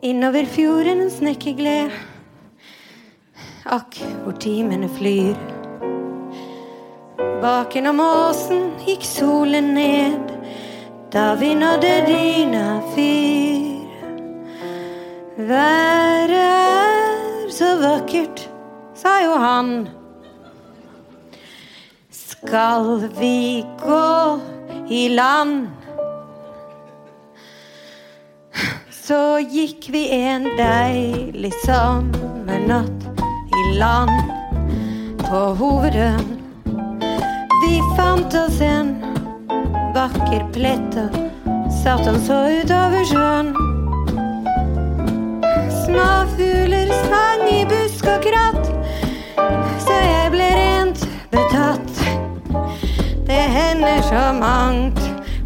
[0.07, 1.91] Innover fjorden snekkegled.
[3.67, 5.35] Akk, hvor timene flyr.
[7.43, 10.31] Baken om åsen gikk solen ned
[11.11, 13.91] da vi nådde dyna fyr.
[15.49, 18.45] Været er så vakkert,
[18.95, 19.89] sa jo han.
[22.15, 24.39] Skal vi gå
[24.87, 25.86] i land?
[29.07, 33.05] Så gikk vi en deilig sommernatt
[33.55, 34.11] i land
[35.21, 36.33] på Hovedøen.
[37.63, 38.91] Vi fant oss en
[39.95, 41.15] vakker plett og
[41.85, 43.55] satt oss så utover sjøen.
[45.85, 48.75] Småfugler sang i busk og kratt,
[49.87, 52.07] så jeg ble rent betatt.
[53.31, 55.03] Det hender så mangt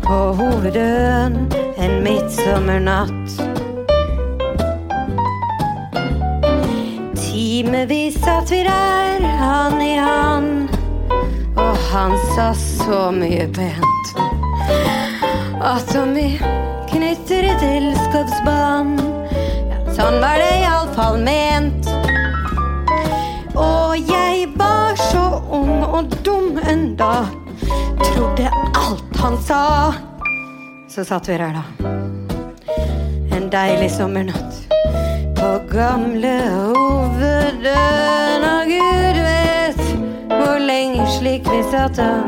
[0.09, 1.43] på Hovedøen
[1.77, 3.10] en midtsommernatt.
[7.81, 10.69] Timevis satt vi der, hand i hand,
[11.57, 14.11] og han sa så mye pent.
[15.65, 16.27] At om vi
[16.91, 19.01] knytter et elskapsbånd,
[19.73, 21.89] ja, sånn var det iallfall ment.
[23.57, 27.31] Og jeg var så ung og dum enda,
[28.05, 29.67] trodde alt han sa.
[30.85, 31.95] Så satt vi der, da.
[33.33, 34.60] En deilig sommernatt
[35.41, 38.43] på gamle hovedøen.
[38.53, 39.83] Og Gud vet
[40.29, 42.21] hvor lenge slik vi satt og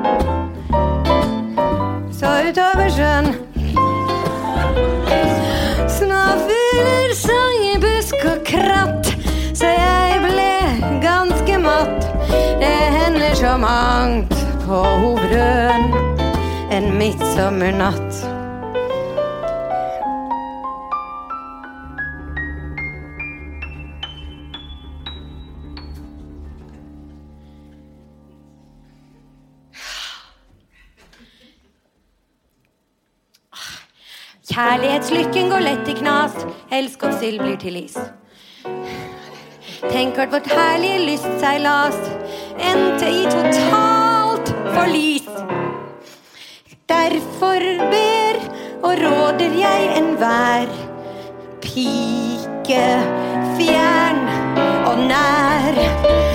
[2.12, 3.29] så utover sjøen.
[5.96, 9.12] Småfugler sang i busk og kratt,
[9.55, 10.55] så jeg ble
[11.05, 12.09] ganske matt.
[12.62, 15.90] Det hender så mangt på hovedøen
[16.72, 18.12] en midtsommernatt.
[34.52, 36.34] Kjærlighetslykken går lett i knas,
[36.76, 37.94] elsk og sild blir til is.
[39.88, 41.96] Tenk at vårt herlige lystseilas
[42.60, 45.30] endte i totalt forlis.
[46.92, 48.42] Derfor ber
[48.82, 50.68] og råder jeg enhver
[51.64, 52.84] pike
[53.56, 54.22] fjern
[54.85, 56.31] og nær.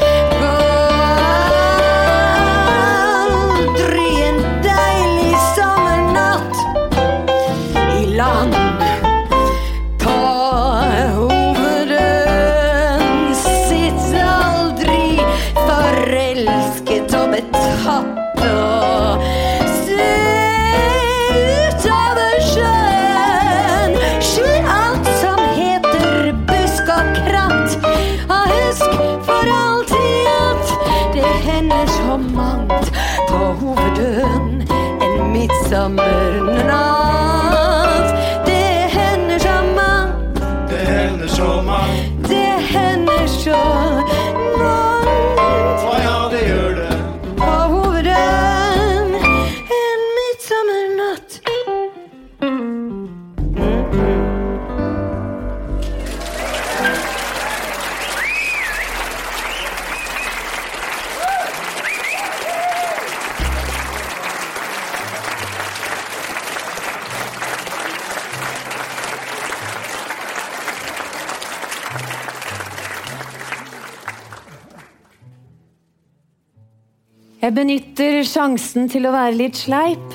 [77.58, 80.14] Benytter sjansen til å være litt sleip.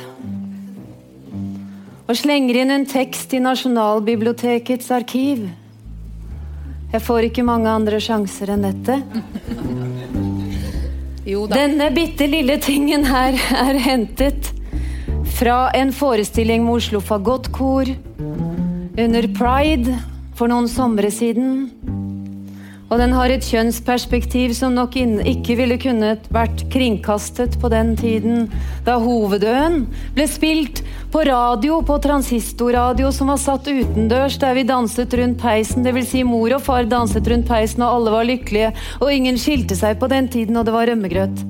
[2.07, 5.49] Og slenger inn en tekst i Nasjonalbibliotekets arkiv.
[6.93, 9.01] Jeg får ikke mange andre sjanser enn dette.
[11.53, 14.51] Denne bitte lille tingen her er hentet
[15.38, 17.90] fra en forestilling med Oslo Fagottkor
[18.99, 19.95] under Pride
[20.38, 21.70] for noen somre siden.
[22.93, 28.51] Og den har et kjønnsperspektiv som nok ikke ville kunnet vært kringkastet på den tiden
[28.84, 30.82] da Hovedøen ble spilt
[31.12, 35.88] på radio, på transistorradio som var satt utendørs der vi danset rundt peisen.
[35.88, 39.78] Vil si mor og far danset rundt peisen og alle var lykkelige, og ingen skilte
[39.78, 41.45] seg på den tiden, og det var rømmegrøt.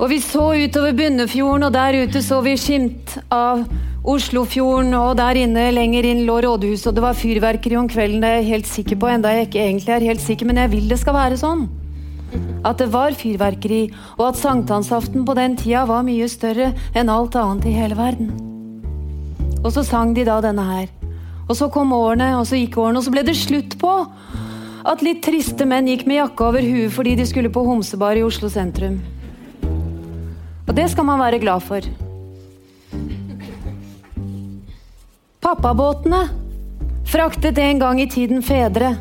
[0.00, 3.66] Og vi så utover Bunnefjorden, og der ute så vi skimt av
[4.02, 8.30] Oslofjorden, og der inne lenger inn lå rådhuset, og det var fyrverkeri om kvelden, det
[8.30, 10.88] er jeg helt sikker på, enda jeg ikke egentlig er helt sikker, men jeg vil
[10.90, 11.68] det skal være sånn.
[12.66, 13.84] At det var fyrverkeri,
[14.16, 18.34] og at sankthansaften på den tida var mye større enn alt annet i hele verden.
[19.62, 20.90] Og så sang de da denne her.
[21.46, 23.96] Og så kom årene, og så gikk årene, og så ble det slutt på
[24.82, 28.26] at litt triste menn gikk med jakke over huet fordi de skulle på homsebar i
[28.26, 28.98] Oslo sentrum.
[30.66, 31.86] Og det skal man være glad for.
[35.42, 36.28] Pappabåtene
[37.10, 38.92] fraktet en gang i tiden fedre.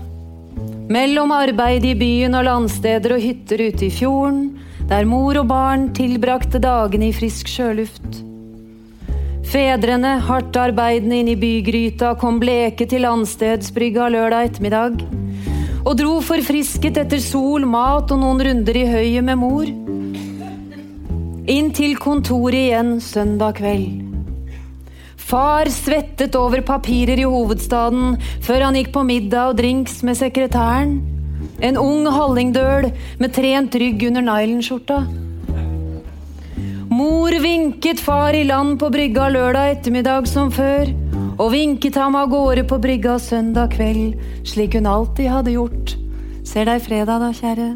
[0.90, 4.48] Mellom arbeid i byen og landsteder og hytter ute i fjorden,
[4.90, 8.24] der mor og barn tilbrakte dagene i frisk sjøluft.
[9.54, 15.00] Fedrene, hardt arbeidende inn i bygryta, kom bleke til landstedsbrygga lørdag ettermiddag.
[15.86, 19.70] Og dro forfrisket etter sol, mat og noen runder i høyet med mor.
[21.46, 24.11] Inn til kontoret igjen søndag kveld.
[25.32, 30.98] Far svettet over papirer i hovedstaden før han gikk på middag og drinks med sekretæren.
[31.64, 32.90] En ung hallingdøl
[33.22, 34.98] med trent rygg under nylonskjorta.
[36.92, 40.92] Mor vinket far i land på brygga lørdag ettermiddag som før,
[41.40, 45.96] og vinket ham av gårde på brygga søndag kveld, slik hun alltid hadde gjort.
[46.44, 47.74] Ser deg fredag, da, kjære.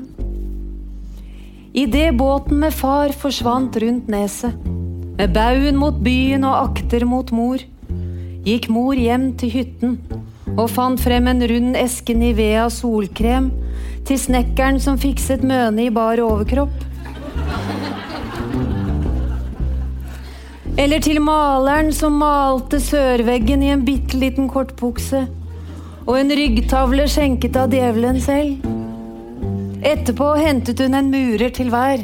[1.72, 4.60] Idet båten med far forsvant rundt neset,
[5.16, 7.62] med baugen mot byen og akter mot mor,
[8.46, 10.00] gikk mor hjem til hytten
[10.56, 13.50] og fant frem en rund eske Nivea solkrem
[14.08, 16.84] til snekkeren som fikset møne i bar overkropp.
[20.76, 25.24] Eller til maleren som malte sørveggen i en bitte liten kortbukse
[26.06, 28.68] og en ryggtavle skjenket av djevelen selv.
[29.86, 32.04] Etterpå hentet hun en murer til hver.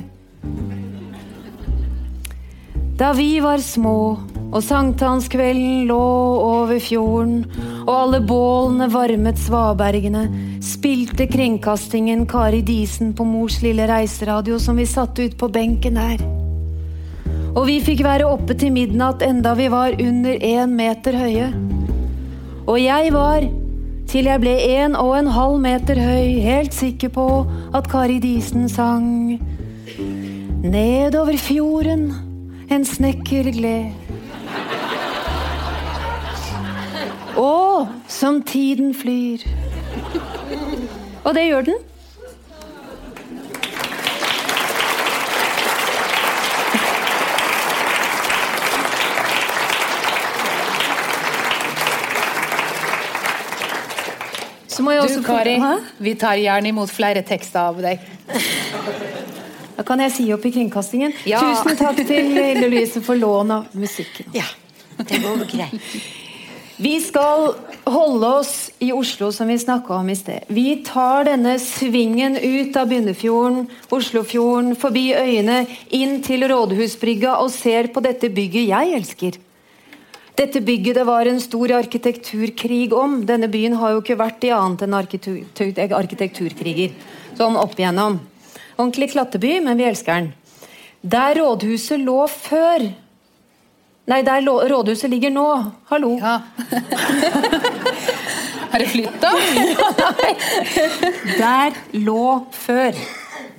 [2.97, 3.97] Da vi var små
[4.51, 6.01] og sankthanskvelden lå
[6.43, 7.45] over fjorden
[7.85, 10.25] og alle bålene varmet svabergene,
[10.61, 16.21] spilte kringkastingen Kari Disen på mors lille reiseradio som vi satte ut på benken her.
[17.55, 21.49] Og vi fikk være oppe til midnatt enda vi var under én meter høye.
[22.67, 23.47] Og jeg var,
[24.11, 27.29] til jeg ble en og en halv meter høy, helt sikker på
[27.75, 29.39] at Kari Disen sang
[30.61, 32.30] Nedover fjorden
[32.71, 33.91] en snekker gled.
[37.35, 39.43] Å, som tiden flyr.
[41.25, 41.87] Og det gjør den.
[54.81, 55.57] Du, Kari,
[56.01, 58.01] vi tar gjerne imot flere tekster av deg.
[59.77, 61.13] Da kan jeg si opp i kringkastingen.
[61.29, 61.41] Ja.
[61.41, 64.31] Tusen takk til Ille Louise for lån av musikken.
[64.35, 64.47] Ja,
[64.97, 65.93] det går greit.
[66.81, 67.51] Vi skal
[67.85, 70.47] holde oss i Oslo, som vi snakka om i sted.
[70.49, 75.59] Vi tar denne svingen ut av Bunnefjorden, Oslofjorden, forbi øyene,
[75.93, 79.37] inn til Rådhusbrygga og ser på dette bygget jeg elsker.
[80.41, 83.19] Dette bygget det var en stor arkitekturkrig om.
[83.29, 86.97] Denne byen har jo ikke vært i annet enn arkitekturkriger.
[87.37, 88.17] Sånn opp igjennom.
[88.77, 90.33] Ordentlig klatteby, men vi elsker den.
[91.01, 92.91] Der rådhuset lå før
[94.11, 95.45] Nei, der rådhuset ligger nå.
[95.87, 96.15] Hallo.
[96.19, 96.39] Ja.
[98.71, 99.29] Har det flytta?
[101.37, 102.97] Der lå før.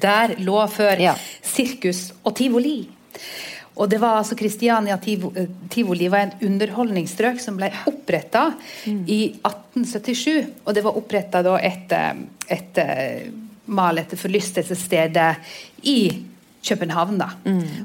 [0.03, 1.15] Der lå før Ja.
[1.43, 2.89] sirkus og tivoli.
[3.77, 8.51] Og det var altså Kristiania eh, Tivoli var en underholdningsstrøk som ble oppretta
[8.87, 10.51] i 1877.
[10.67, 12.19] Og det var oppretta etter,
[12.51, 13.31] etter
[13.73, 15.37] mal etter forlystelsesstedet
[15.83, 15.99] i
[16.63, 17.19] København.
[17.19, 17.29] da.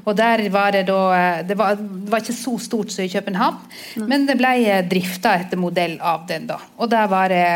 [0.04, 3.08] Og der var det da eh, det var, det var ikke så stort som i
[3.08, 3.56] København,
[4.06, 6.46] men det ble drifta etter modell av den.
[6.46, 6.60] da.
[6.78, 7.48] Og der var det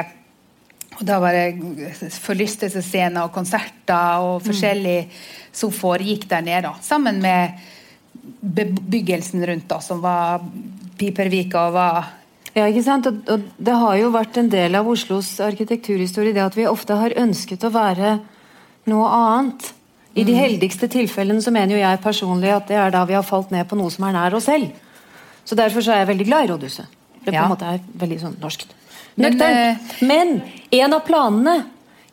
[0.92, 5.08] og da var det forlystelsesscener og konserter og forskjellig
[5.52, 6.62] som foregikk der nede.
[6.62, 7.56] da, Sammen med
[8.40, 10.44] bebyggelsen rundt, da, som var
[10.98, 12.10] Pipervika og var
[12.54, 13.06] Ja, ikke sant?
[13.08, 16.96] Og, og det har jo vært en del av Oslos arkitekturhistorie det at vi ofte
[17.00, 18.18] har ønsket å være
[18.92, 19.70] noe annet.
[20.12, 23.24] I de heldigste tilfellene så mener jo jeg personlig at det er da vi har
[23.24, 24.68] falt ned på noe som er nær oss selv.
[25.48, 26.98] Så derfor så er jeg veldig glad i rådhuset.
[27.22, 27.44] Det på Ja.
[27.46, 28.74] en måte er veldig sånn norskt.
[29.16, 30.02] Nøkternt.
[30.04, 30.42] Men
[30.72, 31.64] en av planene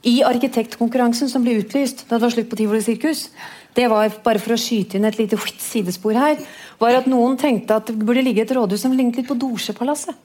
[0.07, 3.29] i arkitektkonkurransen som ble utlyst da det var slutt på Tivoli sirkus,
[3.75, 6.39] det var bare for å skyte inn et lite sidespor her,
[6.79, 10.15] var at noen tenkte at det burde ligge et rådhus som lignet litt på Dorsepalasset.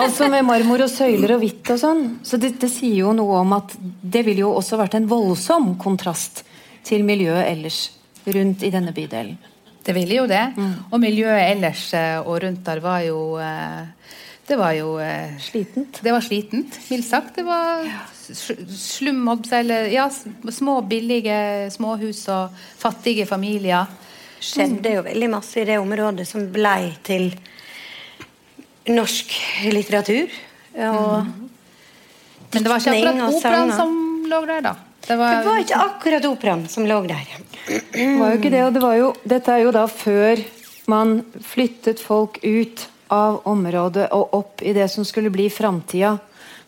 [0.00, 2.02] Altså med marmor og søyler og hvitt og sånn.
[2.26, 5.74] Så det, det sier jo noe om at det ville jo også vært en voldsom
[5.80, 6.42] kontrast
[6.86, 7.80] til miljøet ellers
[8.26, 9.38] rundt i denne bydelen.
[9.84, 10.42] Det ville jo det.
[10.92, 13.86] Og miljøet ellers eh, og rundt der var jo eh,
[14.50, 16.00] Det var jo eh, Slitent.
[16.04, 17.36] Det var slitent, mildt sagt.
[17.38, 20.04] Det var s- slum, holdt på å si, eller ja,
[20.52, 23.86] små, billige småhus og fattige familier.
[24.40, 27.30] skjedde jo veldig masse i det området som blei til
[28.88, 29.34] norsk
[29.72, 30.30] litteratur.
[30.76, 31.26] Og
[32.52, 33.98] Men det var ikke akkurat operaen som
[34.30, 34.76] lå der, da.
[35.00, 37.26] Det Det var, var ikke akkurat operaen som lå der.
[37.66, 40.42] Det var jo ikke det, og det var jo, dette er jo da før
[40.90, 46.16] man flyttet folk ut av området og opp i det som skulle bli framtida.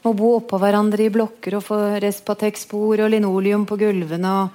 [0.03, 4.33] Må bo oppå hverandre i blokker og få Respatex-bord og linoleum på gulvene.
[4.43, 4.49] Og,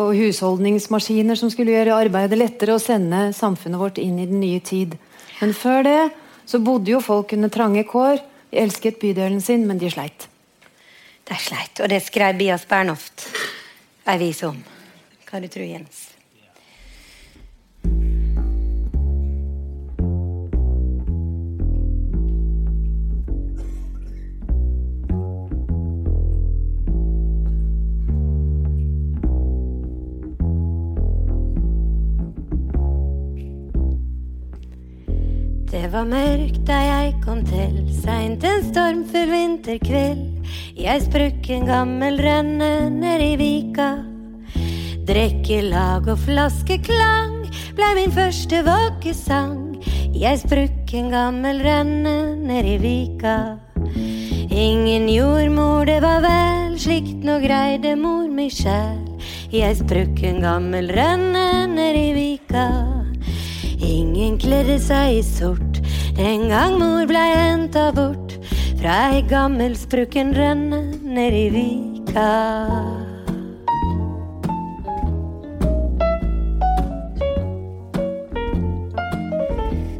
[0.00, 4.62] og husholdningsmaskiner som skulle gjøre arbeidet lettere og sende samfunnet vårt inn i den nye
[4.62, 4.96] tid.
[5.40, 6.00] Men før det
[6.50, 8.18] så bodde jo folk under trange kår.
[8.50, 10.26] De elsket bydelen sin, men de sleit.
[11.30, 13.28] De sleit, og det skrev Bias Bernhoft
[14.10, 14.58] ei vise om.
[15.28, 16.09] Hva du tror Jens?
[35.80, 40.50] Det var mørkt da jeg kom til, seint en stormfull vinterkveld.
[40.76, 43.86] Jeg sprukk en gammel rønne ned i vika.
[45.08, 49.80] Drikkelag og flaskeklang blei min første våkesang.
[50.12, 53.38] Jeg sprukk en gammel rønne ned i vika.
[54.52, 59.00] Ingen jordmor, det var vel, slikt nå greide mor mi sjæl.
[59.48, 62.68] Jeg sprukk en gammel rønne ned i vika.
[63.80, 65.80] Ingen kledde seg i sort
[66.20, 68.36] En gang mor blei henta bort
[68.80, 72.28] fra ei gammel sprukken rønne nedi vika.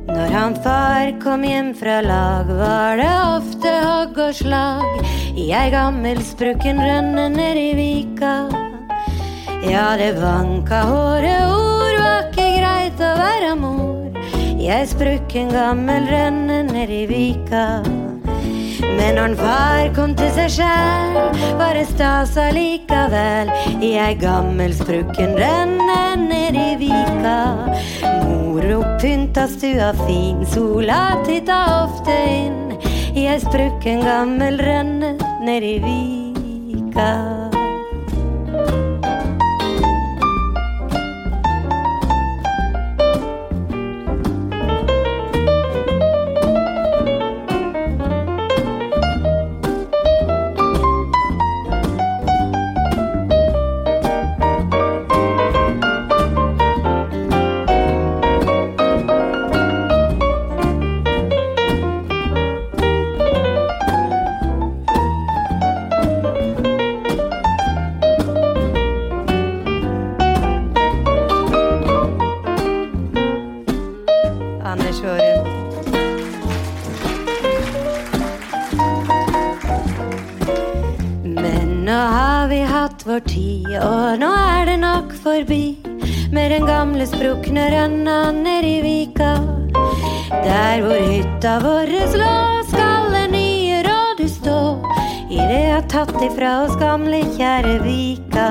[0.09, 5.05] Når han far kom hjem fra lag, var det ofte hogg og slag
[5.37, 8.37] i ei gammel sprukken rønne nedi vika.
[9.68, 11.45] Ja, det vanka håret.
[11.53, 11.80] ord,
[13.21, 14.11] være mor.
[14.61, 17.66] Jeg sprukken gammel rønne ned i vika.
[18.81, 21.18] Men når far kom til seg sjæl,
[21.61, 23.53] var det stas allikevel.
[23.81, 25.81] I ei gammel sprukken rønne
[26.51, 27.39] i vika.
[28.25, 32.79] Mor oppynta stua fin, sola titta ofte inn.
[33.16, 37.39] I ei sprukken gammel rønne ned i vika.
[87.11, 88.18] Sprukne rønna
[88.64, 89.32] i vika.
[90.30, 91.90] Der hvor hytta vår
[92.20, 92.36] lå,
[92.70, 94.61] skal det nye rådhus stå.
[95.30, 98.48] I det har tatt ifra oss gamle, kjære Vika.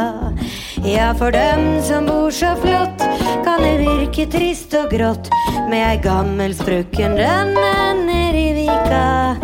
[0.83, 3.03] Ja, for dem som bor så flott,
[3.43, 5.27] kan det virke trist og grått
[5.69, 9.35] med ei gammel sprukken rønne i vika.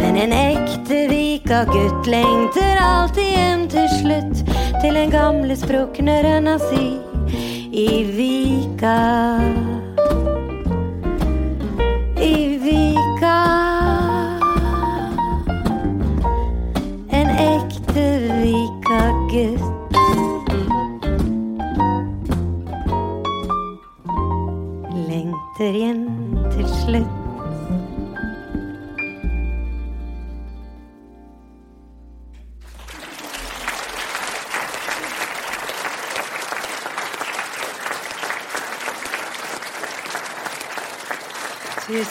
[0.00, 4.42] Men en ekte vika-gutt lengter alltid hjem til slutt,
[4.80, 7.09] til den gamle sprukne rønna si
[7.72, 9.38] i vika.
[12.20, 13.38] I vika.
[17.08, 18.06] En ekte
[18.42, 19.80] vika-gutt.
[25.08, 26.09] lengter hjem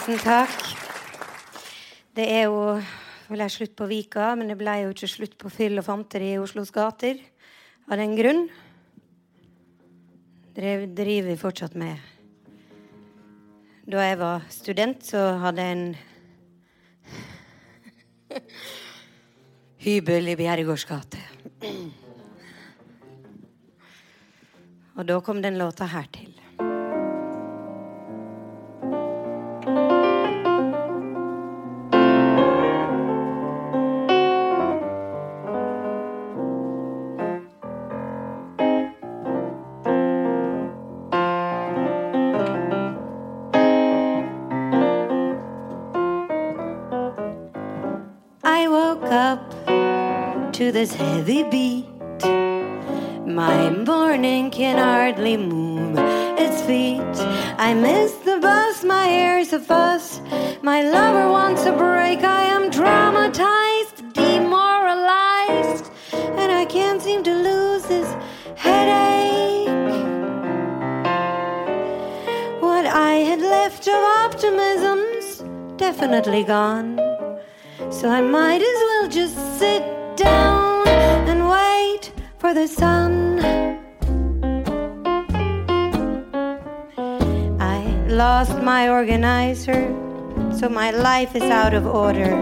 [0.10, 0.64] Tusen takk.
[2.18, 2.82] Det er jo
[3.30, 6.39] ble slutt på Vika, men det ble jo ikke slutt på fyll og fanteri i
[6.41, 7.20] Oslos gater.
[7.86, 8.47] Av den grunn.
[10.57, 12.01] Det driver vi fortsatt med.
[13.86, 15.93] Da jeg var student, så hadde jeg en
[19.86, 21.22] hybel i Bjerregårds gate.
[24.97, 26.38] Og da kom den låta her til.
[50.80, 52.23] This heavy beat.
[53.25, 55.97] My morning can hardly move
[56.39, 57.17] its feet.
[57.67, 60.21] I miss the bus, my hair's a fuss.
[60.61, 62.19] My lover wants a break.
[62.23, 65.91] I am traumatized, demoralized,
[66.39, 68.09] and I can't seem to lose this
[68.55, 69.67] headache.
[72.61, 75.43] What I had left of optimism's
[75.75, 76.97] definitely gone.
[77.89, 79.84] So I might as well just sit
[80.15, 80.59] down
[82.39, 83.37] for the sun.
[87.59, 89.83] I lost my organizer,
[90.57, 92.33] so my life is out of order.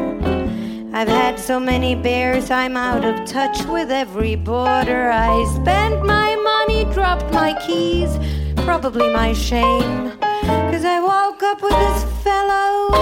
[0.94, 5.10] I've had so many bears, I'm out of touch with every border.
[5.10, 8.12] I spent my money, dropped my keys,
[8.58, 10.12] probably my shame.
[10.72, 12.94] Cause I woke up with this fellow,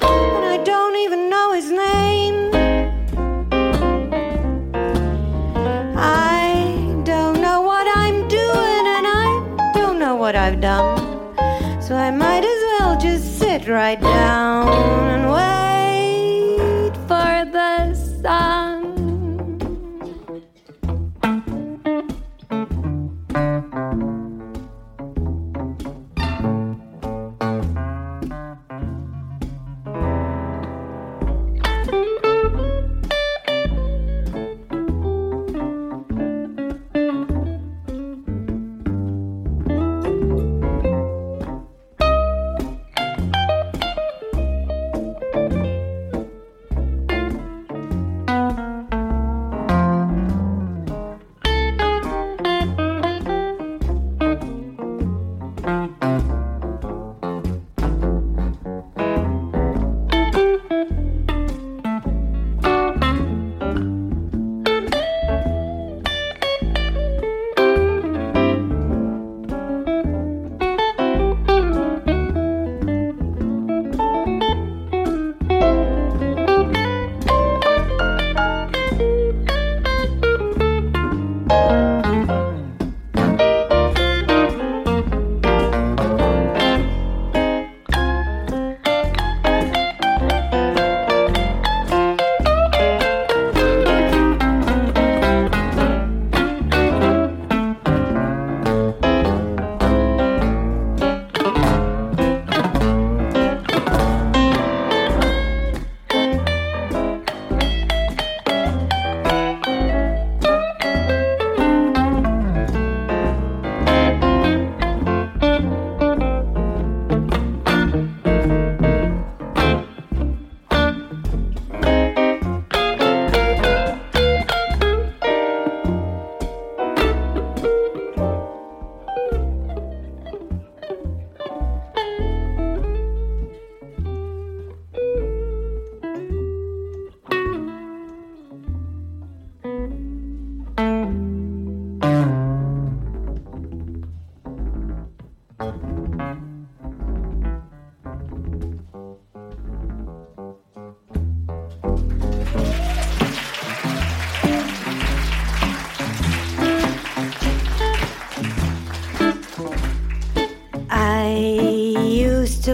[0.00, 2.45] and I don't even know his name.
[10.62, 15.55] So I might as well just sit right down and wait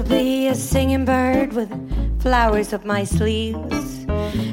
[0.09, 1.71] be a singing bird with
[2.21, 4.07] flowers up my sleeves.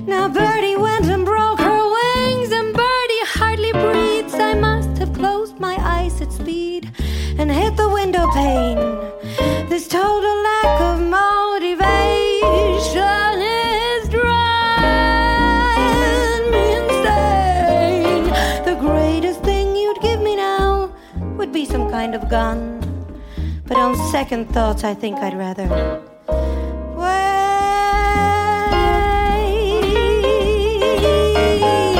[0.05, 4.33] Now Birdie went and broke her wings, and Birdie hardly breathes.
[4.33, 6.91] I must have closed my eyes at speed
[7.37, 8.77] and hit the window pane.
[9.69, 11.81] This total lack of motivation
[13.41, 14.31] is driving
[16.51, 18.25] me insane.
[18.65, 20.91] The greatest thing you'd give me now
[21.37, 22.68] would be some kind of gun.
[23.69, 25.67] But on second thoughts, I think I'd rather
[26.97, 27.05] wait.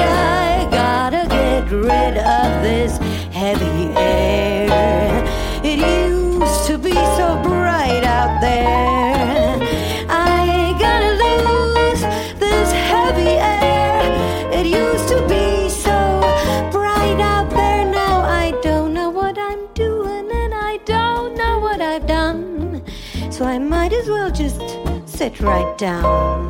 [0.01, 2.97] I gotta get rid of this
[3.32, 5.09] heavy air.
[25.42, 26.49] Right down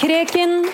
[0.00, 0.64] Kreken.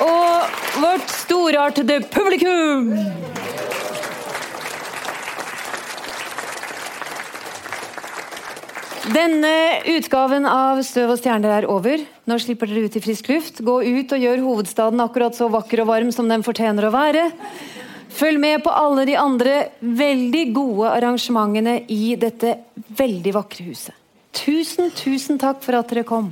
[0.00, 2.94] Og vårt storartede publikum.
[9.10, 12.02] Denne utgaven av Støv og stjerner er over.
[12.30, 13.58] Nå slipper dere ut i frisk luft.
[13.66, 17.24] Gå ut og gjør hovedstaden akkurat så vakker og varm som den fortjener å være.
[18.10, 22.56] Følg med på alle de andre veldig gode arrangementene i dette
[22.98, 23.94] veldig vakre huset.
[24.34, 26.30] Tusen, tusen takk for at dere kom.